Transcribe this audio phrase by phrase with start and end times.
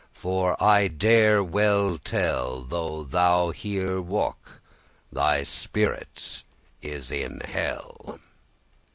[0.13, 4.59] for I dare well tell, Though thou here walk,
[5.11, 6.41] thy spirit
[6.81, 8.19] is in hell.